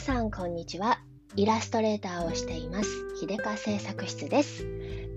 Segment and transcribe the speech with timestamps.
[0.00, 0.98] 皆さんこんにちは。
[1.36, 2.88] イラストレーターをしています。
[3.20, 4.64] 秀香製作室です。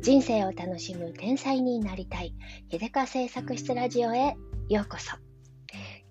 [0.02, 2.36] 人生を楽しむ天才になりたい。
[2.70, 4.36] 秀香製作室ラジオへ
[4.68, 5.12] ようこそ。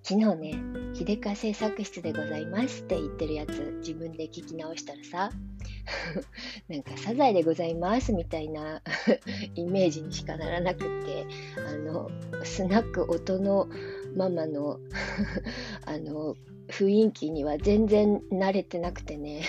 [0.02, 0.55] 昨日ね
[0.95, 5.30] 秀香製作室でございますって言ってるやつ自分で聞き直したらさ
[6.68, 8.82] なんかサザエでございますみたいな
[9.54, 11.26] イメージにしかならなくって
[11.66, 12.10] あの
[12.45, 13.68] スナック音の
[14.16, 14.78] ママの
[15.87, 16.37] あの
[16.68, 19.42] 雰囲気には全然慣れてなくてね。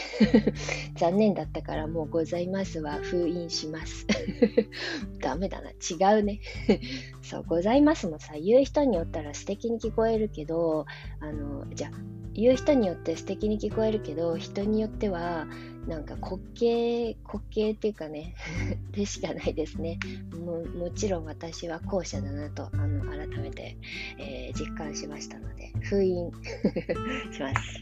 [0.98, 4.06] 残念だったからもうございますは封印します。
[5.22, 5.70] ダメだな。
[5.70, 6.42] 違うね。
[7.22, 10.86] そうございますもさ言う人によったら素敵に聞こえるけど
[11.20, 11.92] あのじゃあ
[12.34, 15.48] 言う人によって素敵に聞こえるけど人によっては
[15.88, 18.36] なんか滑稽滑稽っていうかね
[18.92, 20.00] でしかないですね。
[20.32, 23.78] ももちろん私は後者だなとあの改めて、
[24.18, 26.32] えー、実感しましたので封印
[27.32, 27.80] します。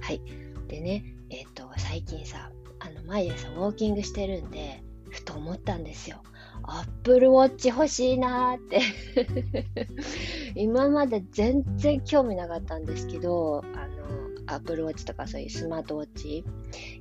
[0.00, 0.20] はい。
[0.68, 6.22] でねえっ、ー、と最近さあの毎朝ウォーキングしてるんでふと思ったんですよ。
[6.62, 8.80] アップルウォッチ欲しいなーって。
[10.56, 13.95] 今まで全然興味なかったんですけどあの
[14.46, 16.44] アップルウォッチとかそういうスマートウォッチい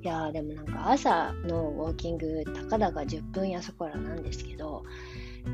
[0.02, 4.84] やーでもなんか朝のウォーキングたかだか10分やそこらなんですけど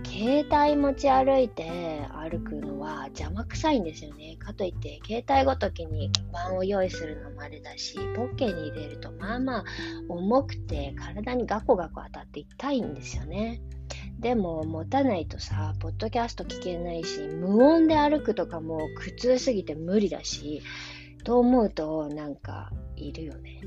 [0.05, 1.69] 携帯持ち歩いて
[2.13, 4.37] 歩くのは邪魔くさいんですよね。
[4.39, 9.63] かといって携帯ごときにカバンを用意するのもあれだしポッケに入れるとまあまあ
[10.07, 13.61] 重くて体にガコガコ当たって痛いんですよね。
[14.19, 20.61] でも持たないとさ、ポッドキャスト聞けないし、無音で歩くとかも苦痛すぎて無理だし、
[21.23, 23.61] と思うとなんかいるよね。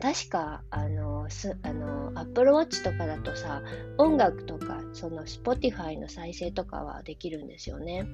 [0.00, 3.62] 確かあのすあの Apple Watch とかだとさ
[3.98, 8.06] 音楽とかその Spotify の再生とかはできるんですよね。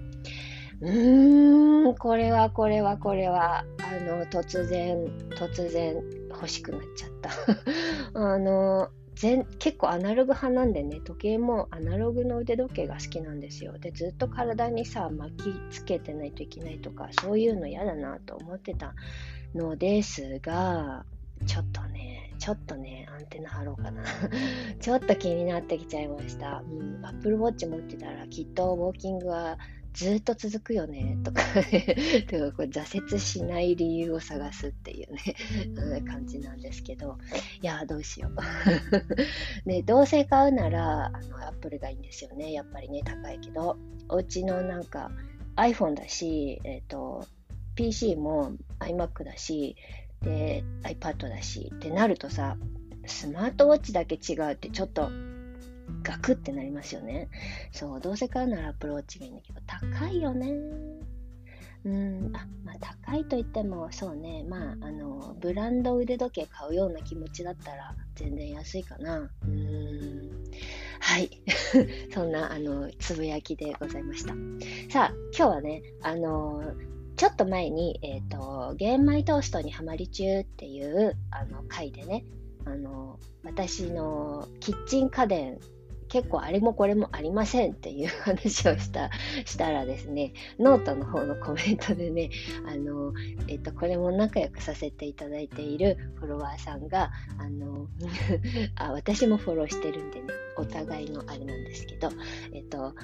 [0.80, 5.94] うーんこれはこれはこれはあの突然突然
[6.30, 7.30] 欲しくなっちゃった。
[8.14, 8.89] あの
[9.20, 13.76] 全結構アナログ派なんでね時計もアナログの腕時計が好きなんですよ。
[13.78, 18.94] でずっと体にさ巻きつけてないといけないとかそういうの嫌だなと思ってた
[19.54, 21.04] のですが
[21.44, 24.02] ちょっとねちょっとねアンテナ張ろうかな。
[24.80, 26.64] ちょっと気になってきちゃいました。
[26.66, 29.58] うん Apple Watch 持ってたらきっとウォーキングは
[29.92, 31.42] ずっと続くよねとか。
[31.70, 37.18] ねこれ挫折しない理由を探すっていうね感じなんですけど。
[37.62, 38.34] いやどうしよう。
[39.68, 43.78] ねどうせ買うならあのアップルがいいんですよねやっぱりね高いけど。
[44.10, 45.10] お家のなんか
[45.56, 47.24] iPhone だし、えーと、
[47.74, 49.76] PC も iMac だし
[50.22, 52.56] で iPad だしってなるとさ
[53.06, 55.08] スマートウォッチだけ違うってちょっと
[56.02, 57.28] ガクってなりますよね。
[57.72, 60.50] そう、どうせ買うならアプローチがいいんだけど、高いよね。
[61.84, 69.30] うん、あ、まあ高いと言っても、そうね、まあ、あの、ブランド腕時計買うような気持ちだったら全然安いかな。
[69.44, 70.30] うん。
[71.00, 71.30] はい。
[72.12, 74.34] そんな、あの、つぶやきでございました。
[74.90, 76.74] さあ、今日はね、あの、
[77.16, 82.24] ちょっと前に、えっ、ー、と、玄米トーストにはまり中っていう、あの、回でね、
[82.66, 85.58] あの、私のキッチン家電
[86.10, 89.10] 結構あれもこれもありませんっていう話をした
[89.46, 92.30] したらですねノートの方のコメントでね
[92.66, 93.12] あの、
[93.48, 97.86] えっと、これも仲良くさせていただいているフォロワーさんがあの
[98.76, 100.26] あ私もフォローしてるんでね
[100.56, 102.10] お互いのあれなんですけど
[102.52, 102.94] えっと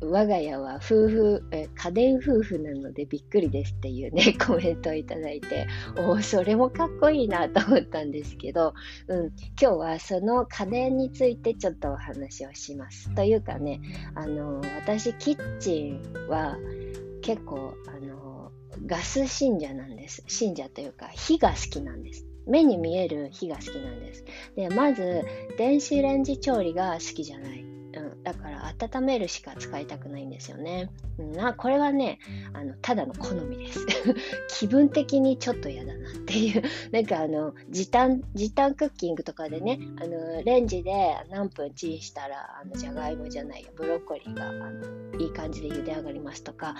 [0.00, 5.66] 我が家は夫婦え家電夫婦なのでびっくりですっていうね コメントをいただいて
[5.98, 8.74] おおそれもかっこいいなと思ったんですけど、
[9.08, 9.26] うん、
[9.60, 13.80] 今日はその家電についてちょっとお話をしますというかね
[14.14, 16.58] あの私キッチンは
[17.22, 18.52] 結構あの
[18.86, 24.24] ガス信者なんです信者というか火が好きなんです目に見える火が好きなんです。
[24.56, 25.22] で、まず、
[25.56, 27.73] 電子レンジ調理が好きじゃない。
[28.24, 30.90] だから温めるしか使いたくないんですよね。
[31.36, 32.18] なこれはね
[32.54, 33.86] あのただの好みです。
[34.48, 40.92] 気分的にちょっと嫌だなっていう なんかあの時短時短クッキングとかでねあのレンジで
[41.30, 46.76] 何分チンしたらあのじゃがいもじゃないよブロッコリーがあのいい感じで茹で上がりますとか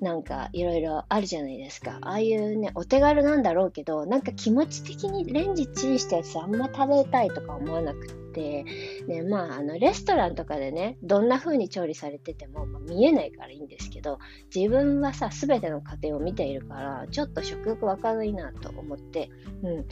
[0.00, 8.27] なんかいろいろあるじゃないですかああいうねお手軽なんだろうけどなんか気持ち的にレンジチンしたやつあんま食べたいとか思わなくて。
[8.38, 8.64] で、
[9.08, 14.18] ね、まあ、あの、レストランとかでね、どんな風に調理されてても、まあ、見えないからいいんですけど、
[14.54, 19.28] 自分はさ、全ての過程を見ているから、ちょっと食欲わかるいなと思って、
[19.62, 19.86] うん。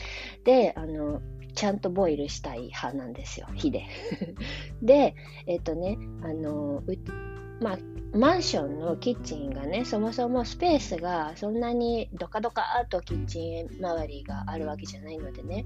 [0.45, 1.21] で、あの、
[1.53, 3.85] ちゃんとボイルしたい派なんですよ、火で。
[4.81, 5.15] で、
[5.45, 6.83] えっ、とね、あの、
[7.59, 7.77] まあ、
[8.13, 15.65] マンションのキッチンがね、そもそもスペースがそんなにドカドカーとキッチン周りがあるわけじゃないのでね、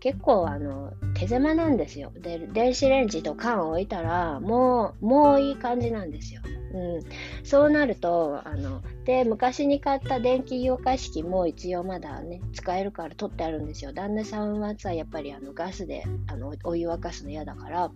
[0.00, 2.12] 結構あの手狭なんですよ。
[2.14, 6.42] で、電子レンジと缶を置いたら、もう、もういい感じなんですよ。
[6.72, 7.02] うん、
[7.44, 17.90] そうなるとあので昔に買った電気湯沸式も一応まだね使えるから取ってあるんですよ旦那さんはさやっぱりあのガスであのお湯沸かすの嫌だから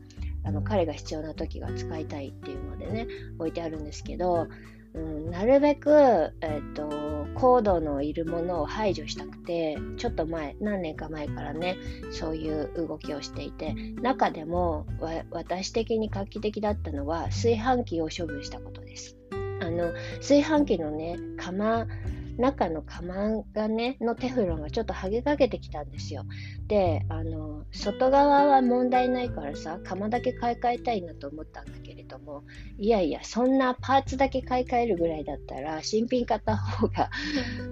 [0.47, 3.09] あの彼が必要な時が使いたいっていうのでね
[3.39, 4.47] 置いてあるんですけど、
[4.95, 11.77] うん、なるべく、えーと、とコードのいるものを排除したくてちょっと前何年か前からね
[12.13, 14.87] そういう動きをしていて中でも
[15.31, 19.17] 私的に画期的だったのは炊飯器を処分したことです。
[19.61, 21.87] あの炊飯器のね釜
[22.39, 26.25] 中の釜がね、のテフロンがちょっと剥げかけてきたんですよ。
[26.67, 32.45] で、あの、外側は問題ないからさ、釜だけ買い替えたいなと思ったんだけれども、
[32.79, 37.11] いやいや、そんなパーツだけ買い替えるぐらいだったら、新品買った方が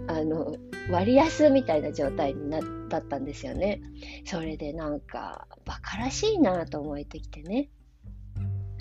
[0.06, 0.56] あの、
[0.90, 3.80] 割安みたいな状態になったんですよね。
[4.24, 7.68] それでなんか、馬鹿らしいなと思えてきてね。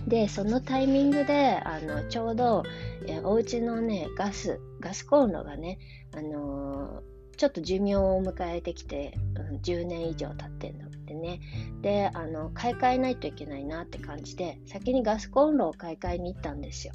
[0.08, 2.64] で、そのタイミングで、あの、ちょうど、
[3.08, 5.80] えお家のね、ガス、ガスコンロがね、
[6.16, 11.40] あのー、ちょっと寿命を迎えてきて、うん、10年以上経ってんのでね。
[11.82, 16.94] で、あの、買い替えないといけないなって感じで、先にガスコンロを買い替えに行ったんですよ。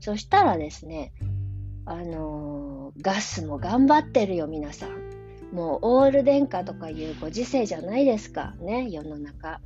[0.00, 1.12] そしたらですね、
[1.86, 5.10] あのー、ガスも頑張ってるよ、皆さん。
[5.52, 9.60] もうオール電化とかいうご時世じゃないですか、ね、世の中。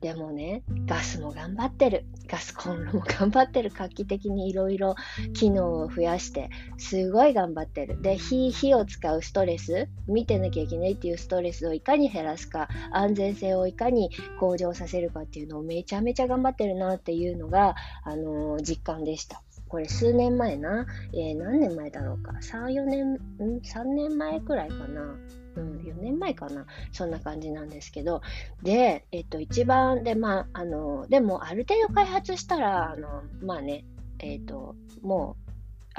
[0.00, 2.04] でもね、ガスも頑張ってる。
[2.28, 3.72] ガスコンロも頑張ってる。
[3.74, 4.94] 画期的にいろいろ
[5.34, 8.00] 機能を増やして、すごい頑張ってる。
[8.00, 17.74] で、火、火を使うストレス、見てなきゃいけないっていうストレスをいかに減らすか、安全性をいかに向上させるかっていうのをめちゃめちゃ頑張ってるなっていうのが、
[18.04, 19.42] あのー、実感でした。
[19.68, 23.18] これ数年前な、えー、何年前だろうか？3、4年、ん
[23.62, 25.16] ?3 年前くらいかな。
[25.60, 28.22] うん、4年前かな、そんな感じなんですけど、
[28.62, 33.84] で、えっと、一番、で、まあ、あの、でも、ある程度開発したら、あの、まあね、
[34.20, 35.47] えっと、もう、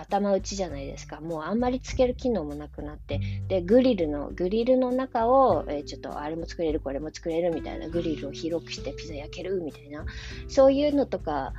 [0.01, 1.22] 頭打ちじゃないですか。
[1.22, 10.06] もうあんまりつける機能もなくなって、で、グリルの、グリルの中を、えー、ちょっとあれも作れる、これも作れるみたいな、グリルを広くしてピザ焼けるみたいな、
[10.48, 11.54] そういうのとか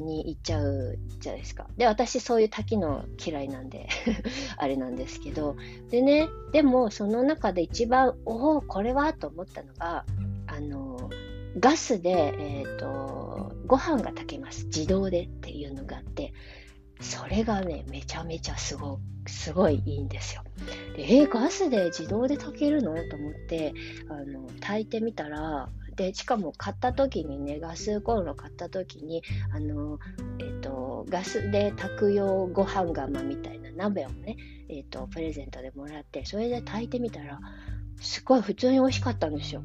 [0.00, 1.66] に行っちゃうじゃないですか。
[1.76, 3.88] で、私そういう多機能嫌いなんで
[4.56, 5.56] あれなんですけど、
[5.90, 10.04] でね、でもその中で一番、おお、これはと思ったのが、
[10.46, 11.10] あの、
[11.58, 14.66] ガスで、え、ー、と、ご飯が炊けます。
[14.66, 16.02] 自動でっていうのがあ、
[17.00, 20.42] それがね、めちゃめちゃすごすごいいいんですよ。
[20.96, 22.94] でえー、ガスで自動で炊けるの？
[23.08, 23.74] と思って
[24.08, 29.22] あの炊いてみたらでしかも買った時にねガスコンロ買った時に
[29.52, 29.98] あの、
[30.38, 34.36] えーと、ガスで炊く用ご飯釜みたいな鍋をね、
[34.68, 37.40] えーと、プレゼントでもらってそれで炊いてみたら
[38.00, 39.62] すごい普通に美味しかったんですよ。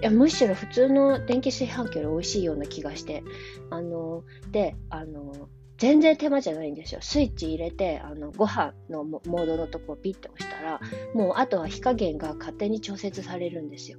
[0.00, 3.22] いやむしろ普通の電気炊飯器より美味しいような気がして
[3.70, 7.00] あのであの全然手間じゃないんですよ。
[7.02, 10.80] スイッチ入れて、あの、ご飯のモードのとこをピッて押したら、
[11.14, 13.98] もうあとは火加減が勝手に調節されるんですよ。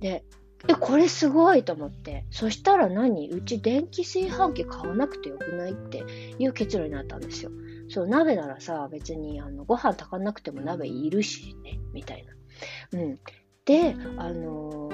[0.00, 0.24] で、
[0.68, 2.24] え、これすごいと思って。
[2.30, 3.28] そしたら何？
[3.30, 6.04] うち電気炊飯器買わなくてよくないって
[6.38, 7.50] いう結論になったんですよ。
[7.88, 12.24] そう、鍋ならさ、別にあのご飯炊かなくても鍋いるしね、みたい
[12.92, 13.00] な。
[13.00, 13.18] うん。
[13.64, 14.91] で、あのー、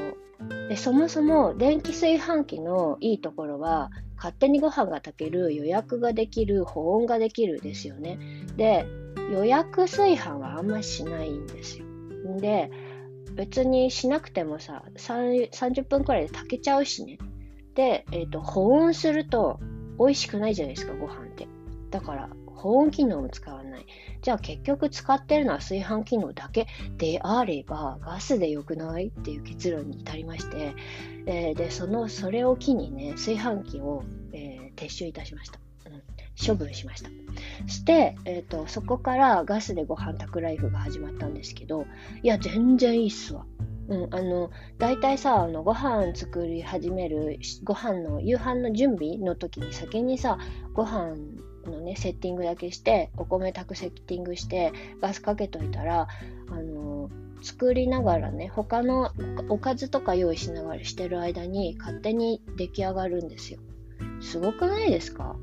[0.69, 8.19] でそもそも電気炊飯器のいいところは、勝手にご飯が炊ける、予約ができる、保温ができるですよね。
[8.57, 8.87] で、
[9.33, 11.87] 予約炊飯はあんまりしないんですよ。
[12.41, 12.71] で、
[13.35, 17.19] 別にしなくてもさ、30分くらいで炊けちゃうしね。
[17.75, 19.61] で、え、ー、と、保温すると
[19.99, 21.47] 美味しくないじゃないですか、ご飯って。
[21.91, 23.68] だから、保温機能も使わない。
[24.23, 26.67] じゃあ結局使ってるのは炊飯機能だけ
[26.97, 30.75] であればガスでよくないっていう結論に至りまして、
[31.27, 35.59] えー、でそのそれを機にね炊飯器を、えー、撤収いたしました。
[36.47, 37.11] 処分しました。
[37.67, 41.87] して、えーと、そこからガスでご飯炊くライフが始まったんですけど、
[42.23, 43.45] いや、全然いいっすわ。
[43.89, 50.39] うん、あの、大体さ、あの、ご飯作り始める、ご飯の、夕飯の準備の時に先にさ、
[50.75, 51.17] ご飯
[51.69, 56.09] のね、セッティングだけして、お米炊くセッティングして、ガスかけといたら、
[56.51, 57.11] あの
[57.43, 59.13] 作りながらね、他の
[59.49, 63.61] おかずとか用意しながらしてる間に勝手に出来上がるんですよ。
[64.21, 65.37] すごくないですか？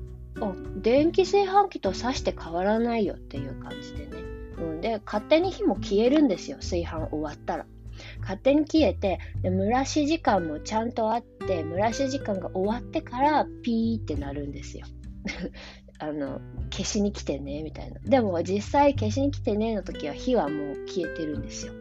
[0.82, 4.24] 電気炊飯器とさして変わらないよっていう感じでね。
[4.58, 7.66] うん、で、勝手に火も消えるんですよ、炊飯終わったら。
[8.20, 14.86] 勝手に消えてで蒸らし時間もちゃんとあって蒸らし時間が終わってからピーってなるんですよ。
[16.00, 16.42] あの、
[16.72, 18.00] 消しに来てね、みたいな。
[18.02, 21.74] でも実際消しに来てねの時は火はもう消えてるんですよ。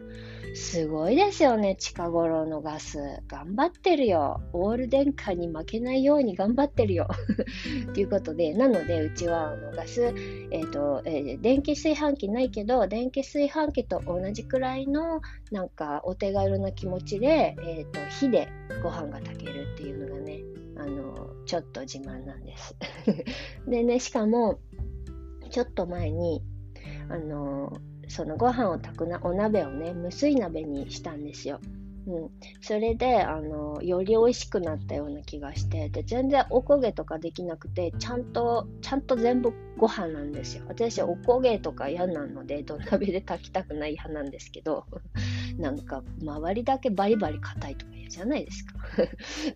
[0.55, 3.21] すごいですよね、近頃のガス。
[3.27, 4.39] 頑張ってるよ。
[4.53, 7.09] オール電化に負けないように頑張ってるよ。
[7.93, 15.19] ということで、なので、うちはあのガス、え、ー、と、えー、電気炊飯器ないけど、電気炊飯器と同じくらいの、
[15.51, 18.47] なんか、お手軽な気持ちで、えっ、ー、と、火で
[18.81, 20.34] ご飯が炊けるっていうのがね、
[20.77, 22.75] あの、ちょっと自慢なんです。
[23.67, 24.59] でね、しかも、
[25.49, 26.43] ちょっと前に、
[27.09, 27.71] あの、
[28.07, 31.59] そのご飯を炊くなお鍋をね無水鍋にしたんですよ。
[32.07, 32.29] うん、
[32.61, 44.85] それであのより美味しくなったような気がしてで全然おこげとかできなくてちゃんとちゃんと全部ご飯なんですよ私おこげとか嫌なので土鍋で炊きたくない派なんですけど
[45.57, 48.73] なんか周りだけバリバリ硬いとか嫌じゃないですか。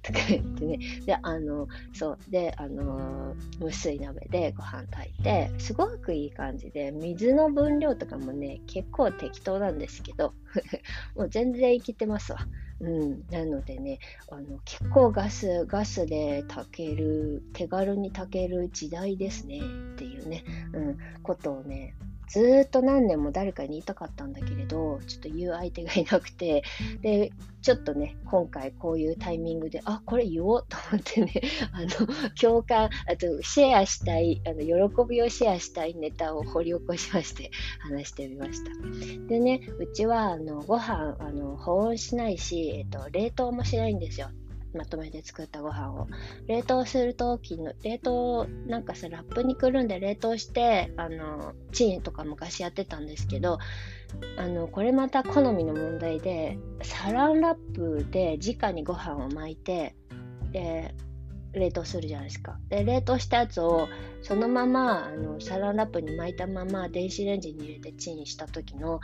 [0.01, 0.79] とか言ってね。
[1.05, 2.17] であのそう。
[2.29, 10.33] であの無水鍋でご飯炊いてすごくいい感じで水の分量とかもね結構適当なんですけど
[11.15, 12.39] もう全然生きてますわ。
[12.81, 13.99] うん、なのでね
[14.31, 19.59] あの結構ガスガスで炊ける手軽に炊ける時代ですね。
[19.59, 19.61] っ
[19.95, 21.95] ていうね、うん、ことをね
[22.29, 26.63] ずっと何年も誰かに言いたかったんだけれど、ちょっと言う相手がいなくて、
[27.01, 27.31] で、
[27.61, 31.33] ちょっとね、今回こういうタイミングで、あ、これ言おうと思ってね、
[31.73, 31.89] あの、
[32.39, 38.71] 共感、あと、シェアしたい、あの、喜びをシェアしたいネタを掘り起こしまして、話してみました。
[39.27, 44.29] でね、うちは、あの、ご飯、あの、保温しないし、えっと、冷凍もしないんですよ。
[44.73, 46.07] まとめて作ったご飯を。
[46.47, 53.59] 冷凍するときの冷凍なんかさラップにくるんで冷凍してあのチンとか昔やってたんですけど
[54.37, 59.95] あのこれまた好みの問題でサランラップで直にご飯を巻いて
[60.51, 60.95] で
[61.53, 62.59] 冷凍するじゃないですか。
[62.69, 63.87] で冷凍したやつを
[64.21, 68.99] そのままあのサランラップに巻いたまま電子レンジに入れてチンした時の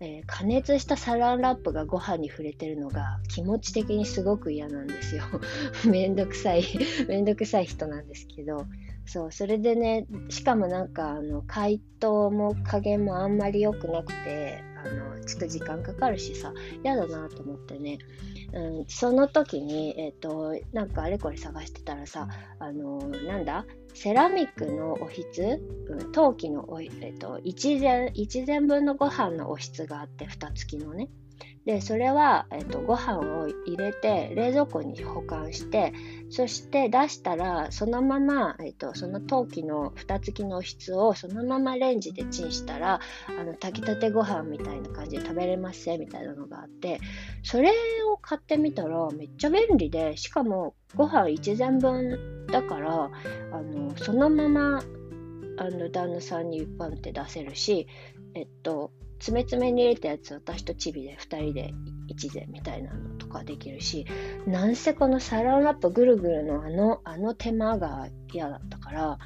[0.00, 5.24] えー、加熱したサランラップがご飯に触れてるのが気持ち的にすごく嫌なんですよ。
[5.86, 6.64] めんどくさい
[7.06, 8.66] めんどくさい人なんですけど。
[9.06, 17.98] そう、それでね、しかもなんか、あの、解凍も加減もあんまり良くなくて、あの、ちょっと時間かかるしさ、嫌だなと思ってね、
[18.52, 23.66] うん、その時に、え、ー、と、なんかあれこれ探してたらさ、あのなんだ？
[23.94, 31.08] セラミックのおひつ、うん、陶器のお、え、ー、と、一膳、一膳分のご飯のおひつがあって、蓋付きのね。
[31.66, 35.92] で、それは、えっ、ー、と、ご飯を入れて、冷蔵庫に保管して、
[36.30, 46.98] そして出したら、そのまま、えっと、その陶器の蓋付きの質をそのままレンジでチンしたら、あの、炊きたてご飯みたいな感じで食べれますみたいなのがあって、
[47.42, 47.72] それ
[48.10, 53.10] を買ってみたらめっちゃ便利で、しかもご飯1膳分だから、
[53.52, 54.82] あの、そのまま、
[55.58, 57.86] あの、旦那さんにパンって出せるし、
[58.34, 61.74] えっと、詰め詰めに入れたやつ私とチビで2人で
[62.08, 64.06] 1膳みたいなのとかできるし
[64.46, 69.18] なんせこのサランラップぐるぐるのあのあの手間が嫌だったから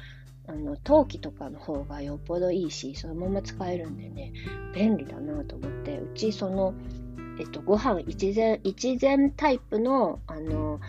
[0.47, 4.33] あの陶器とかの方がよっぽどいいしそのまま使えるんでね
[4.75, 6.75] 便利だなと思ってうちその
[7.39, 10.79] えっとご飯一膳一膳タイプのあの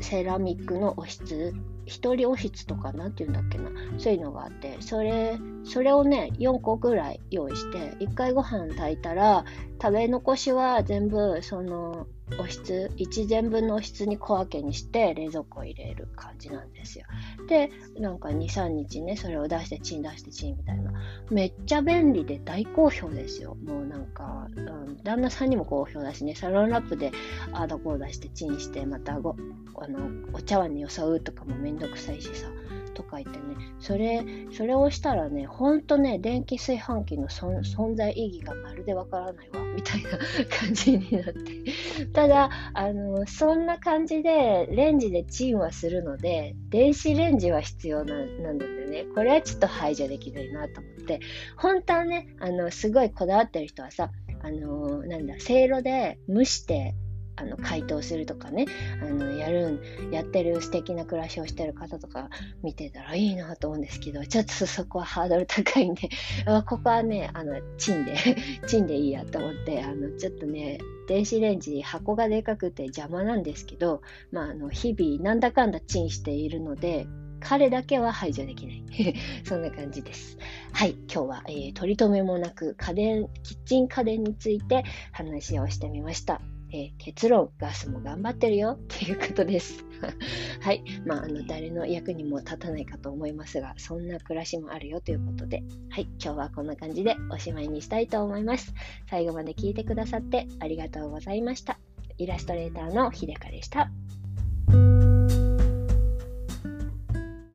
[0.00, 1.54] セラミックのおひつ
[1.88, 3.70] 一人おひつとか何て言うんだっけな。
[3.98, 9.44] そういうのがあってそれそれをね4個ぐらい用意して1回ご飯炊いたら
[9.80, 12.06] 食べ残しは全部その
[12.38, 17.06] お質1膳分のお質に小分けにして冷蔵庫を入れる感じなんですよ。
[17.48, 20.92] でなんか23日ねそれを出してチン出してチンみたいな。
[21.30, 23.56] めっちゃ便利で大好評ですよ。
[23.64, 27.12] もうなんか、うん、旦那さんにも好評だしねサロンラップで
[27.52, 29.36] ああだこうだしてチンしてまたご
[29.76, 29.98] あの
[30.32, 32.48] お茶碗によそうとかもめんどくさいしさ。
[32.98, 40.10] とか言ってねそれそれをしたらねほんとね電気炊飯器の存在意義がまるでわからないわみたいな
[40.50, 42.08] 感じになって。
[42.12, 49.04] ただあのそんな感じでレンジでチンはするので電子レンジは必要ななのでね。
[49.14, 51.20] これはちょっと排除できないなと思って。
[51.56, 54.10] 本当はねあのすごいこだわってる人はさ
[54.42, 56.94] あのなんだせいろで蒸して
[57.40, 58.66] あの回答するとかね
[59.02, 59.80] あのやる
[60.10, 62.30] やってる素敵な暮らしをしてる方とか
[62.62, 66.08] 見てたらいいなと思うんですけどちょっとそこはハードル高いんで
[66.66, 68.14] ここはねあのチンで
[68.66, 77.06] チンでいいやと思ってあのちょっとね電子レンジ箱がでかくて邪魔なんですけど、まあ、あの日々なんだかんだチンしているので
[77.40, 78.84] 彼だけは排除できない。
[79.44, 80.38] そんな感じです。
[80.72, 86.40] はい、今日は、えー、取り留めもなく家電、キッチン家電について話をしてみました。
[86.70, 89.84] えー、結論、ガスも頑張ってるよっていうことです。
[90.60, 90.84] はい。
[91.06, 96.08] まあ、あの、誰の役にも立たないかと思いますが、そんな暮らしもあるよということで、はい。
[96.22, 98.74] 今日はこんな感じでおしまいにしたいと思います。
[99.08, 101.78] 最後まで聞いてくださってありがとうございました。
[102.18, 103.90] イラストレーターのひでかでした。